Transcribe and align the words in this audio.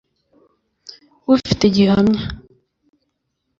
ufite 1.35 1.63
gihamya 1.75 2.23